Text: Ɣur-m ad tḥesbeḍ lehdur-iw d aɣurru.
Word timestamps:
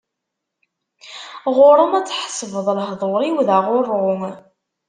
Ɣur-m 1.55 1.93
ad 1.99 2.05
tḥesbeḍ 2.07 2.67
lehdur-iw 2.77 3.37
d 3.47 3.49
aɣurru. 3.57 4.05